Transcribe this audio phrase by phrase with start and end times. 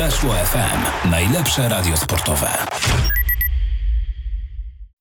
[0.00, 1.10] Weszło FM.
[1.10, 2.48] Najlepsze radio sportowe.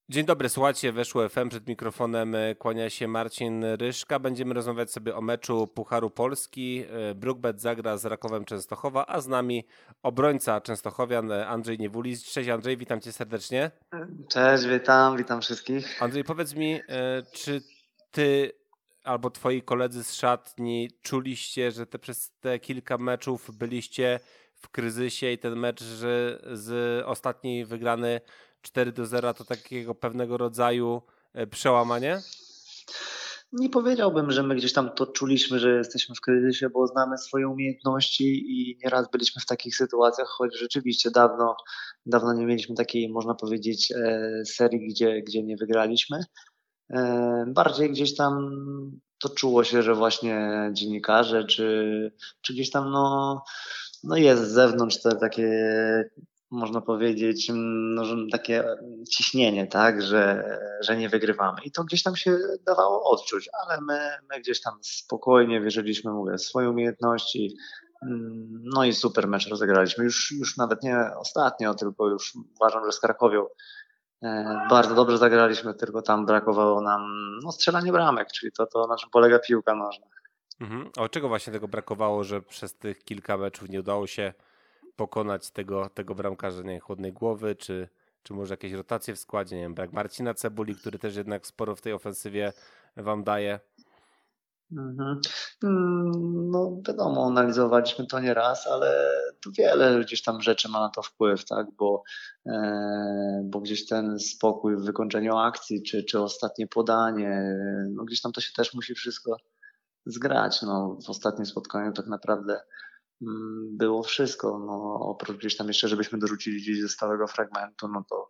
[0.10, 4.20] Dzień dobry, słuchajcie, weszło FM, przed mikrofonem e, kłania się Marcin Ryszka.
[4.20, 6.84] Będziemy rozmawiać sobie o meczu Pucharu Polski.
[6.90, 9.68] E, Brookbet zagra z Rakowem Częstochowa, a z nami
[10.04, 12.24] obrońca Częstochowian e, Andrzej Niewulis.
[12.24, 13.72] Cześć Andrzej, witam cię serdecznie.
[14.30, 16.04] Cześć, witam, witam wszystkich.
[16.04, 16.80] Andrzej, powiedz mi,
[17.34, 17.62] czy
[18.12, 18.52] ty
[19.04, 24.20] albo twoi koledzy z szatni czuliście, że te przez te kilka meczów byliście
[24.60, 26.70] w kryzysie i ten mecz z
[27.06, 28.22] ostatniej wygrany
[28.62, 31.02] 4 do 0 to takiego pewnego rodzaju
[31.34, 32.22] e, przełamanie?
[33.52, 37.48] Nie powiedziałbym, że my gdzieś tam to czuliśmy, że jesteśmy w kryzysie, bo znamy swoje
[37.48, 41.56] umiejętności i nieraz byliśmy w takich sytuacjach, choć rzeczywiście dawno,
[42.06, 46.24] dawno nie mieliśmy takiej, można powiedzieć, e, serii, gdzie, gdzie nie wygraliśmy.
[46.90, 48.52] E, bardziej gdzieś tam
[49.20, 53.44] to czuło się, że właśnie dziennikarze, czy, czy gdzieś tam no,
[54.04, 55.50] no jest z zewnątrz te takie
[56.52, 58.64] można powiedzieć, no, takie
[59.12, 60.44] ciśnienie, tak, że,
[60.82, 61.58] że nie wygrywamy.
[61.66, 66.38] I to gdzieś tam się dawało odczuć, ale my, my gdzieś tam spokojnie wierzyliśmy, mówię,
[66.38, 67.56] w swoje umiejętności.
[68.76, 70.04] No i super mecz rozegraliśmy.
[70.04, 73.46] Już, już nawet nie ostatnio, tylko już uważam, że z Krakowią
[74.24, 77.02] e, bardzo dobrze zagraliśmy, tylko tam brakowało nam
[77.44, 80.06] no, strzelanie bramek, czyli to, to na czym polega piłka nożna.
[80.62, 80.90] Mhm.
[80.98, 84.34] A czego właśnie tego brakowało, że przez tych kilka meczów nie udało się
[84.96, 87.90] pokonać tego, tego bramkarza nie, chłodnej głowy, czy,
[88.24, 91.76] czy może jakieś rotacje w składzie, nie wiem, brak Marcina Cebuli, który też jednak sporo
[91.76, 92.54] w tej ofensywie
[92.98, 93.60] wam daje.
[94.72, 95.20] Mhm.
[95.64, 100.90] Mm, no wiadomo, analizowaliśmy to nie raz, ale tu wiele gdzieś tam rzeczy ma na
[100.90, 102.04] to wpływ, tak, bo,
[102.46, 107.56] e, bo gdzieś ten spokój w wykończeniu akcji, czy, czy ostatnie podanie,
[107.90, 109.38] no gdzieś tam to się też musi wszystko
[110.12, 110.62] zgrać.
[110.62, 112.62] No, w ostatnim spotkaniu tak naprawdę
[113.22, 114.60] Mm, było wszystko.
[114.60, 118.28] No, oprócz gdzieś tam jeszcze, żebyśmy dorzucili gdzieś ze stałego fragmentu, no to,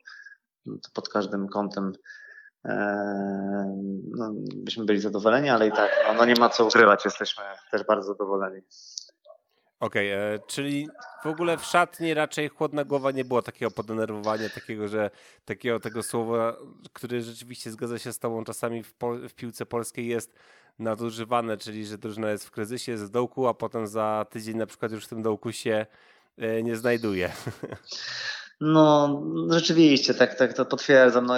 [0.66, 1.94] no to pod każdym kątem
[2.66, 2.76] e,
[4.18, 7.84] no, byśmy byli zadowoleni, ale i tak, no, no, nie ma co ukrywać, jesteśmy też
[7.84, 8.62] bardzo zadowoleni.
[9.80, 10.88] Okej, okay, e, czyli
[11.24, 15.12] w ogóle w szatni raczej chłodna głowa nie było takiego podenerwowania, takiego, że
[15.46, 16.58] takiego tego słowa,
[16.94, 18.94] które rzeczywiście zgadza się z tobą czasami w,
[19.30, 20.34] w piłce polskiej jest
[20.80, 24.92] nadużywane, czyli że drużyna jest w kryzysie, w dołku, a potem za tydzień na przykład
[24.92, 25.86] już w tym dołku się
[26.38, 27.32] e, nie znajduje.
[28.62, 31.26] No, rzeczywiście, tak, tak to potwierdzam.
[31.26, 31.36] No,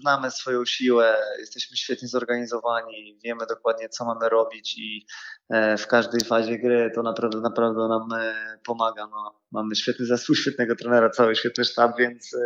[0.00, 5.06] znamy swoją siłę, jesteśmy świetnie zorganizowani, wiemy dokładnie, co mamy robić i
[5.50, 8.34] e, w każdej fazie gry to naprawdę, naprawdę nam e,
[8.66, 9.06] pomaga.
[9.06, 12.36] No, mamy świetny zespół, świetnego trenera, cały świetny sztab, więc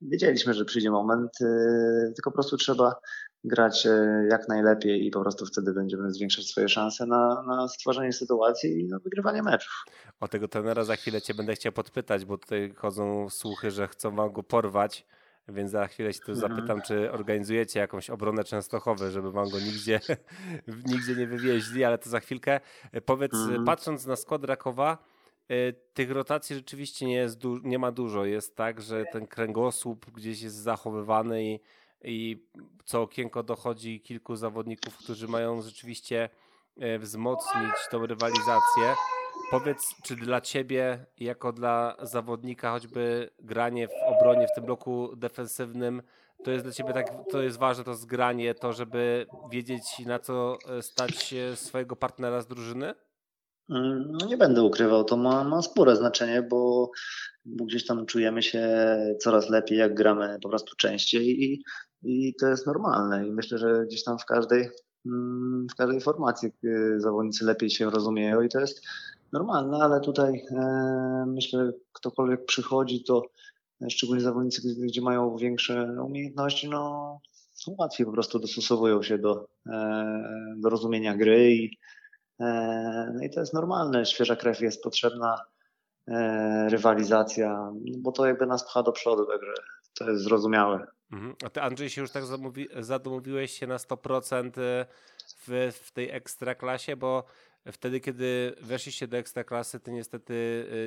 [0.00, 1.30] wiedzieliśmy, że przyjdzie moment,
[2.16, 2.94] tylko po prostu trzeba
[3.44, 8.12] grać e, jak najlepiej i po prostu wtedy będziemy zwiększać swoje szanse na, na stworzenie
[8.12, 9.84] sytuacji i na wygrywanie meczów.
[10.20, 14.16] O tego trenera za chwilę cię będę chciał podpytać, bo tutaj chodzą słuchy, że chcą
[14.16, 15.06] wam go porwać.
[15.48, 16.56] Więc za chwilę się tu mhm.
[16.56, 20.00] zapytam, czy organizujecie jakąś obronę Częstochowy, żeby wam go nigdzie,
[20.92, 22.60] nigdzie nie wywieźli, ale to za chwilkę.
[22.92, 23.64] E, powiedz, mhm.
[23.64, 24.98] patrząc na skład Rakowa,
[25.48, 28.24] e, tych rotacji rzeczywiście nie, jest nie ma dużo.
[28.24, 31.60] Jest tak, że ten kręgosłup gdzieś jest zachowywany i
[32.04, 32.46] i
[32.84, 36.28] co okienko dochodzi kilku zawodników, którzy mają rzeczywiście
[36.76, 38.94] e, wzmocnić tą rywalizację.
[39.50, 46.02] Powiedz, czy dla ciebie, jako dla zawodnika, choćby granie w obronie w tym bloku defensywnym,
[46.44, 50.58] to jest dla ciebie tak, to jest ważne, to zgranie, to żeby wiedzieć na co
[50.68, 52.94] e, stać swojego partnera z drużyny?
[53.70, 56.90] Mm, no nie będę ukrywał, to ma, ma spore znaczenie, bo,
[57.44, 58.68] bo gdzieś tam czujemy się
[59.20, 61.62] coraz lepiej, jak gramy po prostu częściej i
[62.02, 63.26] i to jest normalne.
[63.26, 64.70] I myślę, że gdzieś tam w każdej,
[65.06, 68.82] mm, w każdej formacji y, zawodnicy lepiej się rozumieją i to jest
[69.32, 73.22] normalne, ale tutaj e, myślę, ktokolwiek przychodzi, to
[73.88, 77.20] szczególnie zawodnicy, gdzie mają większe umiejętności, no
[77.78, 80.24] łatwiej po prostu dostosowują się do, e,
[80.56, 81.78] do rozumienia gry i,
[82.40, 85.36] e, no i to jest normalne, świeża krew jest potrzebna,
[86.68, 89.52] rywalizacja, bo to jakby nas pcha do przodu, także
[89.94, 90.86] to jest zrozumiałe.
[91.12, 91.34] Mhm.
[91.44, 92.68] A ty Andrzej się już tak zamówi,
[93.46, 94.86] się na 100% y,
[95.46, 97.24] w, w tej ekstraklasie, bo
[97.72, 100.34] wtedy, kiedy weszliście do ekstraklasy, to niestety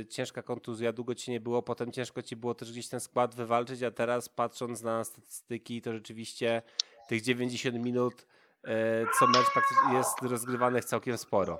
[0.01, 3.35] y, ciężka kontuzja, długo ci nie było, potem ciężko ci było też gdzieś ten skład
[3.35, 6.61] wywalczyć, a teraz patrząc na statystyki, to rzeczywiście
[7.07, 8.69] tych 90 minut y,
[9.19, 9.47] co mecz
[9.93, 11.57] jest rozgrywanych całkiem sporo.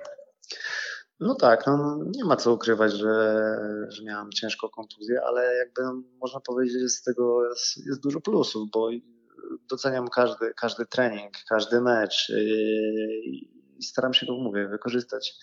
[1.20, 3.56] No tak, no nie ma co ukrywać, że,
[3.88, 5.82] że miałam ciężką kontuzję, ale jakby
[6.20, 8.90] można powiedzieć, że z tego jest, jest dużo plusów, bo
[9.70, 12.38] doceniam każdy, każdy trening, każdy mecz yy,
[13.78, 15.34] i staram się, go mówię, wykorzystać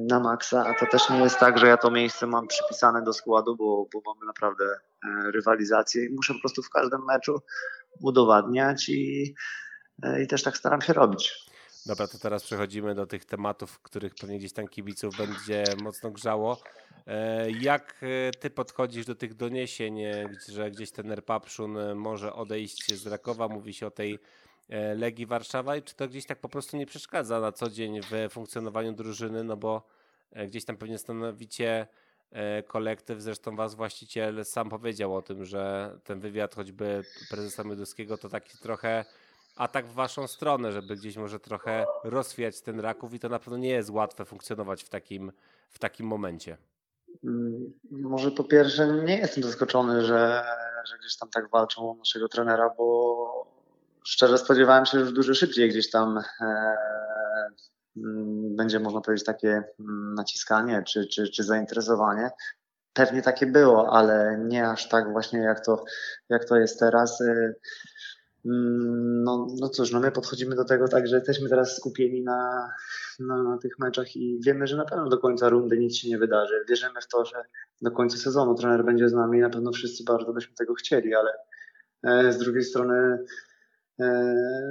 [0.00, 3.12] na maksa, a to też nie jest tak, że ja to miejsce mam przypisane do
[3.12, 4.64] składu, bo, bo mamy naprawdę
[5.34, 7.38] rywalizację i muszę po prostu w każdym meczu
[8.00, 9.34] udowadniać i,
[10.22, 11.47] i też tak staram się robić.
[11.86, 16.58] Dobra, to teraz przechodzimy do tych tematów, których pewnie gdzieś tam kibiców będzie mocno grzało.
[17.08, 22.94] E, jak e, ty podchodzisz do tych doniesień, e, że gdzieś ten Erpapszun może odejść
[22.94, 23.48] z Rakowa?
[23.48, 24.18] Mówi się o tej
[24.96, 28.32] Legii Warszawa i czy to gdzieś tak po prostu nie przeszkadza na co dzień w
[28.32, 29.82] funkcjonowaniu drużyny, no bo
[30.46, 31.86] gdzieś tam pewnie stanowicie
[32.66, 38.28] kolektyw, zresztą was właściciel sam powiedział o tym, że ten wywiad choćby prezesa Mioduskiego to
[38.28, 39.04] taki trochę
[39.58, 43.56] atak w waszą stronę, żeby gdzieś może trochę rozwijać ten Raków i to na pewno
[43.56, 45.32] nie jest łatwe funkcjonować w takim,
[45.70, 46.56] w takim momencie.
[47.24, 50.44] Mm, może po pierwsze nie jestem zaskoczony, że,
[50.84, 53.58] że gdzieś tam tak walczą o naszego trenera, bo
[54.04, 56.76] szczerze spodziewałem się, że dużo szybciej gdzieś tam e,
[57.96, 62.30] mm, będzie można powiedzieć takie mm, naciskanie czy, czy, czy zainteresowanie.
[62.92, 65.84] Pewnie takie było, ale nie aż tak właśnie jak to,
[66.28, 67.22] jak to jest teraz.
[68.48, 72.68] Mm, no, no cóż, no my podchodzimy do tego tak, że jesteśmy teraz skupieni na,
[73.20, 76.18] na, na, tych meczach i wiemy, że na pewno do końca rundy nic się nie
[76.18, 76.64] wydarzy.
[76.68, 77.44] Wierzymy w to, że
[77.82, 81.14] do końca sezonu trener będzie z nami i na pewno wszyscy bardzo byśmy tego chcieli,
[81.14, 81.32] ale
[82.02, 83.18] e, z drugiej strony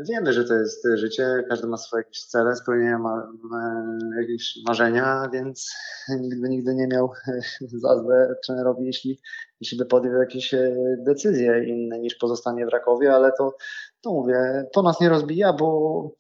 [0.10, 3.84] wiemy, że to jest życie, każdy ma swoje jakieś cele, spełnienia ma, ma
[4.22, 5.76] jakieś marzenia, więc
[6.20, 7.12] nikt by nigdy nie miał
[7.84, 9.20] za złe trenerowi, jeśli
[9.62, 10.76] jeśli by podjął jakieś e,
[11.06, 13.58] decyzje inne niż pozostanie w Rakowie, ale to,
[14.02, 16.12] to mówię, to nas nie rozbija, bo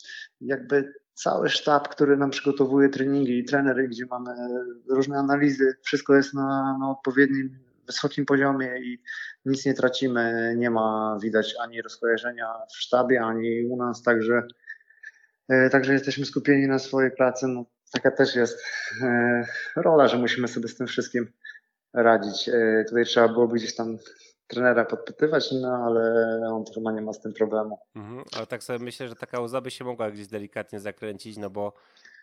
[0.41, 4.31] jakby cały sztab, który nam przygotowuje treningi i trenery, gdzie mamy
[4.89, 9.01] różne analizy, wszystko jest na, na odpowiednim, wysokim poziomie i
[9.45, 10.53] nic nie tracimy.
[10.57, 14.43] Nie ma widać ani rozkojarzenia w sztabie, ani u nas, także,
[15.49, 17.47] e, także jesteśmy skupieni na swojej pracy.
[17.47, 18.63] No, taka też jest
[19.01, 19.43] e,
[19.75, 21.31] rola, że musimy sobie z tym wszystkim
[21.93, 22.49] radzić.
[22.49, 23.97] E, tutaj trzeba byłoby gdzieś tam
[24.47, 27.79] trenera podpytywać, no ale on chyba nie ma z tym problemu.
[27.95, 31.49] Mhm, ale tak sobie myślę, że taka łza by się mogła gdzieś delikatnie zakręcić, no
[31.49, 31.73] bo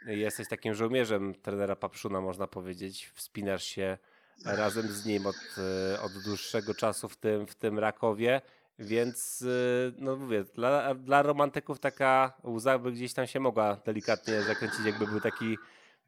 [0.06, 3.10] jesteś takim żołnierzem trenera Papszuna, można powiedzieć.
[3.14, 3.98] Wspinasz się
[4.44, 8.40] razem z nim od, e, od dłuższego czasu w tym, w tym Rakowie,
[8.78, 14.42] więc e, no mówię, dla, dla romantyków taka łza by gdzieś tam się mogła delikatnie
[14.42, 15.58] zakręcić, jakby był taki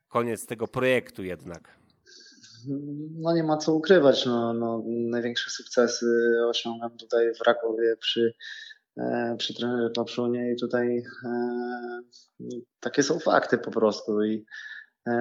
[0.08, 1.87] koniec tego projektu jednak
[3.19, 4.26] no nie ma co ukrywać.
[4.26, 6.06] No, no, największe sukcesy
[6.49, 8.34] osiągam tutaj w Rakowie przy,
[8.96, 12.00] e, przy trenerze Papszunie i tutaj e,
[12.81, 14.22] takie są fakty po prostu.
[14.22, 14.46] I,
[15.06, 15.12] e,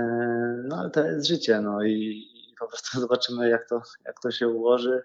[0.68, 1.62] no ale to jest życie.
[1.62, 2.25] No i,
[2.56, 5.04] i po prostu zobaczymy jak to, jak to się ułoży.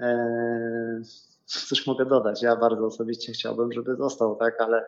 [0.00, 1.00] E,
[1.44, 2.42] coś mogę dodać.
[2.42, 4.86] Ja bardzo osobiście chciałbym, żeby został, tak, ale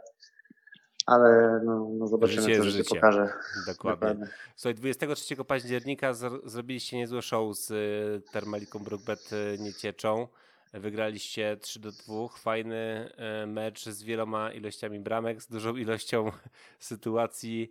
[1.07, 3.33] ale no, no zobaczymy, życie co życie pokaże.
[3.67, 4.09] Dokładnie.
[4.09, 4.27] Dokładnie.
[4.57, 6.15] Słuchaj, 23 października
[6.45, 10.29] zrobiliście niezłe show z y, Termaliką Brookbet y, Niecieczą.
[10.73, 12.29] Wygraliście 3 do 2.
[12.39, 13.13] Fajny
[13.43, 16.33] y, mecz z wieloma ilościami bramek, z dużą ilością
[16.79, 17.71] sytuacji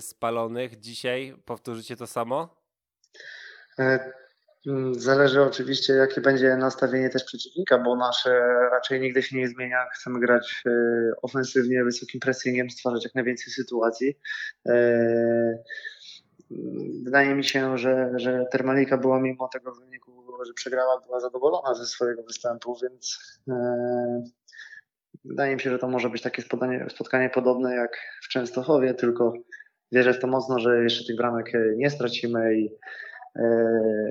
[0.00, 0.80] spalonych.
[0.80, 2.56] Dzisiaj powtórzycie to samo?
[3.80, 4.12] E,
[4.66, 8.30] Mm, zależy oczywiście, jakie będzie nastawienie też przeciwnika, bo nasze
[8.70, 9.86] raczej nigdy się nie zmienia.
[9.94, 10.70] Chcemy grać e,
[11.22, 14.18] ofensywnie, wysokim pressingiem, stwarzać jak najwięcej sytuacji.
[14.66, 14.72] E,
[16.50, 21.74] mm, wydaje mi się, że, że Termalika była mimo tego wyniku, że przegrała, była zadowolona
[21.74, 23.18] ze swojego występu, więc
[25.24, 29.32] wydaje mi się, że to może być takie spotkanie, spotkanie podobne jak w Częstochowie, tylko
[29.92, 32.70] wierzę w to mocno, że jeszcze tych bramek nie stracimy i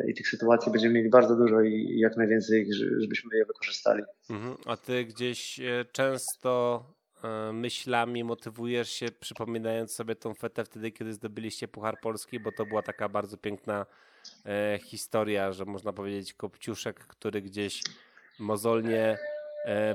[0.07, 4.03] i tych sytuacji będziemy mieli bardzo dużo i jak najwięcej, żebyśmy je wykorzystali.
[4.29, 4.55] Mhm.
[4.65, 6.83] A ty gdzieś e, często
[7.23, 12.65] e, myślami motywujesz się, przypominając sobie tą fetę wtedy, kiedy zdobyliście Puchar Polski, bo to
[12.65, 13.85] była taka bardzo piękna
[14.83, 17.83] historia, że można powiedzieć Kopciuszek, który gdzieś
[18.39, 19.17] mozolnie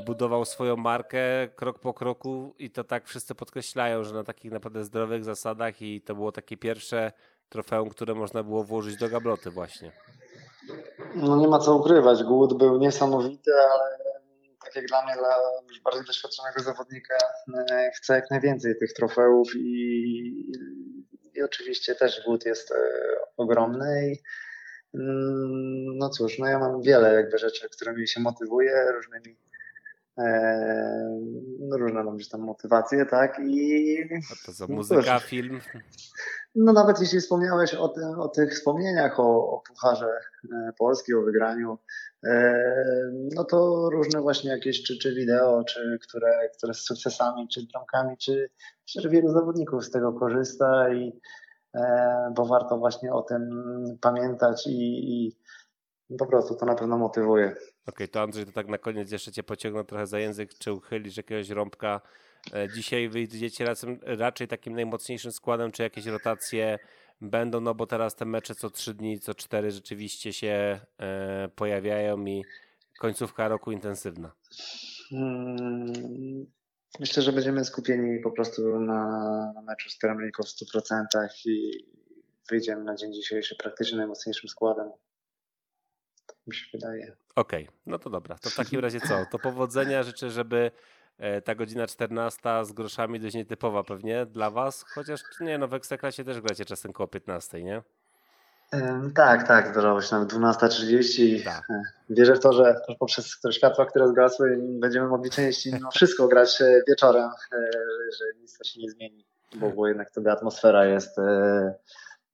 [0.06, 4.84] budował swoją markę krok po kroku i to tak wszyscy podkreślają, że na takich naprawdę
[4.84, 7.12] zdrowych zasadach i to było takie pierwsze
[7.48, 9.92] trofeum, które można było włożyć do gabloty właśnie.
[11.14, 13.98] No nie ma co ukrywać, głód był niesamowity, ale
[14.64, 15.36] tak jak dla mnie, dla
[15.68, 17.16] już bardziej doświadczonego zawodnika,
[17.70, 19.70] e, chcę jak najwięcej tych trofeów i,
[21.34, 22.76] i oczywiście też głód jest e,
[23.36, 24.22] ogromny i
[24.94, 29.36] mm, no cóż, no ja mam wiele jakby rzeczy, którymi się motywuję, różnymi
[31.60, 33.96] no różne mam gdzieś tam motywacje, tak i...
[34.32, 35.60] A to za muzyka, film?
[36.54, 40.10] No nawet jeśli wspomniałeś o, ty, o tych wspomnieniach o, o Pucharze
[40.52, 41.78] e, Polski, o wygraniu,
[42.26, 42.54] e,
[43.34, 47.64] no to różne właśnie jakieś czy, czy wideo, czy które, które z sukcesami, czy z
[47.64, 48.50] bramkami, czy,
[48.84, 51.20] czy wielu zawodników z tego korzysta i
[52.36, 53.50] bo warto właśnie o tym
[54.00, 55.36] pamiętać i, i
[56.18, 57.54] po prostu to na pewno motywuje.
[57.86, 60.72] Okej, okay, to Andrzej, to tak na koniec jeszcze cię pociągnę trochę za język, czy
[60.72, 62.00] uchylisz jakiegoś rąbka.
[62.54, 66.78] E, dzisiaj wyjdziecie razem, raczej takim najmocniejszym składem, czy jakieś rotacje
[67.20, 72.26] będą, no bo teraz te mecze co trzy dni, co cztery rzeczywiście się e, pojawiają
[72.26, 72.44] i
[72.98, 74.32] końcówka roku intensywna.
[75.10, 76.46] Hmm,
[77.00, 79.08] myślę, że będziemy skupieni po prostu na,
[79.54, 81.04] na meczu z Kremliką w 100%
[81.44, 81.86] i
[82.50, 84.90] wyjdziemy na dzień dzisiejszy praktycznie najmocniejszym składem.
[86.46, 87.16] Mi się wydaje.
[87.34, 88.38] Okej, okay, no to dobra.
[88.38, 89.26] To w takim razie co?
[89.30, 90.70] To powodzenia życzę, żeby
[91.18, 95.74] E, ta godzina 14 z groszami dość nietypowa pewnie dla was, chociaż nie no, w
[95.74, 97.82] Ekstraklasie też gracie czasem koło 15, nie?
[99.14, 101.44] Tak, tak, zdarzało się nawet 12.30.
[101.44, 101.70] Tak.
[101.70, 106.28] E, wierzę w to, że poprzez te światła, które zgasły, będziemy mogli częściej mimo wszystko
[106.28, 107.30] grać e, wieczorem,
[108.18, 111.16] że nic się nie zmieni, bo, bo jednak wtedy atmosfera jest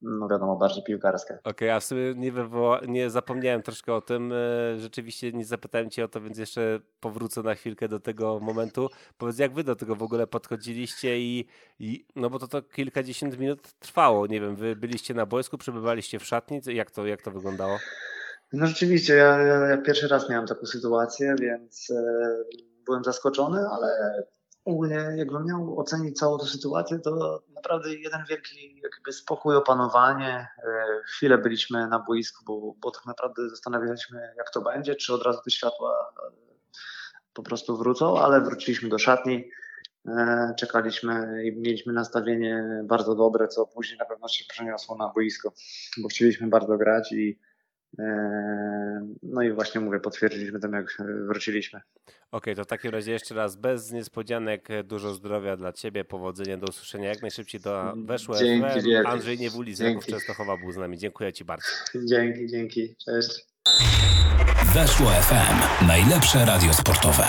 [0.02, 1.34] no wiadomo, bardziej piłkarska.
[1.34, 4.32] Okej, okay, a w sumie nie, wywoła, nie zapomniałem troszkę o tym.
[4.32, 8.88] E, rzeczywiście nie zapytałem cię o to, więc jeszcze powrócę na chwilkę do tego momentu.
[9.18, 11.46] Powiedz, jak wy do tego w ogóle podchodziliście i,
[11.78, 14.26] i no bo to to kilkadziesiąt minut trwało.
[14.26, 17.78] Nie wiem, wy byliście na boisku, przebywaliście w szatni, jak to, jak to wyglądało?
[18.52, 22.02] No rzeczywiście, ja, ja pierwszy raz miałem taką sytuację, więc e,
[22.86, 23.88] byłem zaskoczony, ale
[24.70, 30.48] ogólnie jakbym miał ocenić całą tę sytuację, to naprawdę jeden wielki jakby spokój, opanowanie.
[30.58, 35.22] E, chwilę byliśmy na boisku, bo, bo tak naprawdę zastanawialiśmy jak to będzie, czy od
[35.22, 36.30] razu te światła e,
[37.32, 39.50] po prostu wrócą, ale wróciliśmy do szatni,
[40.08, 45.52] e, czekaliśmy i mieliśmy nastawienie bardzo dobre, co później na pewno się przeniosło na boisko,
[46.02, 47.38] bo chcieliśmy bardzo grać i
[49.30, 50.96] no i właśnie mówię, potwierdziliśmy to, jak
[51.26, 51.80] wróciliśmy.
[52.06, 56.56] Okej, okay, to w takim razie jeszcze raz bez niespodzianek, dużo zdrowia dla Ciebie, powodzenia,
[56.56, 59.06] do usłyszenia jak najszybciej do Weszło dzięki, FM.
[59.06, 60.98] Andrzej Niewuli z Raków Częstochowa był z nami.
[60.98, 61.66] Dziękuję Ci bardzo.
[62.04, 62.94] Dzięki, dzięki.
[63.04, 63.46] Cześć.
[64.74, 65.86] Weszło FM.
[65.86, 67.24] Najlepsze radio sportowe.